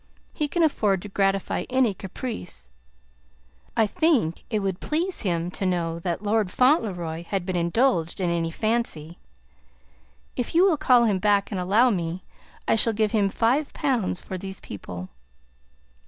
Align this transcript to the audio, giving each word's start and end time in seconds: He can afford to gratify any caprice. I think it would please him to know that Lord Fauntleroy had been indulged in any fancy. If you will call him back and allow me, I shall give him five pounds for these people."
He 0.33 0.47
can 0.47 0.63
afford 0.63 1.03
to 1.03 1.09
gratify 1.09 1.65
any 1.69 1.93
caprice. 1.93 2.69
I 3.77 3.85
think 3.85 4.43
it 4.49 4.61
would 4.61 4.79
please 4.79 5.21
him 5.21 5.51
to 5.51 5.63
know 5.63 5.99
that 5.99 6.23
Lord 6.23 6.49
Fauntleroy 6.49 7.23
had 7.25 7.45
been 7.45 7.55
indulged 7.55 8.19
in 8.19 8.31
any 8.31 8.49
fancy. 8.49 9.19
If 10.35 10.55
you 10.55 10.63
will 10.65 10.75
call 10.77 11.03
him 11.05 11.19
back 11.19 11.51
and 11.51 11.59
allow 11.59 11.91
me, 11.91 12.23
I 12.67 12.73
shall 12.75 12.93
give 12.93 13.11
him 13.11 13.29
five 13.29 13.73
pounds 13.73 14.19
for 14.19 14.39
these 14.39 14.59
people." 14.59 15.09